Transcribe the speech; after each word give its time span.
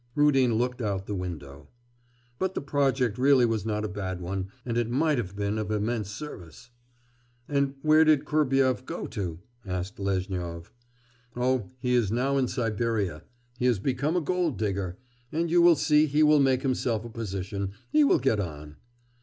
Rudin 0.15 0.55
looked 0.55 0.81
out 0.81 1.01
of 1.01 1.05
the 1.05 1.13
window. 1.13 1.67
'But 2.39 2.55
the 2.55 2.61
project 2.63 3.19
really 3.19 3.45
was 3.45 3.67
not 3.67 3.85
a 3.85 3.87
bad 3.87 4.19
one, 4.19 4.47
and 4.65 4.75
it 4.75 4.89
might 4.89 5.19
have 5.19 5.35
been 5.35 5.59
of 5.59 5.69
immense 5.69 6.09
service.' 6.09 6.71
'And 7.47 7.75
where 7.83 8.03
did 8.03 8.25
Kurbyev 8.25 8.87
go 8.87 9.05
to?' 9.05 9.41
asked 9.63 9.99
Lezhnyov. 9.99 10.71
'Oh, 11.35 11.69
he 11.77 11.93
is 11.93 12.11
now 12.11 12.35
in 12.37 12.47
Siberia, 12.47 13.21
he 13.59 13.67
has 13.67 13.77
become 13.77 14.15
a 14.15 14.21
gold 14.21 14.57
digger. 14.57 14.97
And 15.31 15.51
you 15.51 15.61
will 15.61 15.75
see 15.75 16.07
he 16.07 16.23
will 16.23 16.39
make 16.39 16.63
himself 16.63 17.05
a 17.05 17.07
position; 17.09 17.73
he 17.91 18.03
will 18.03 18.17
get 18.17 18.39
on. 18.39 18.77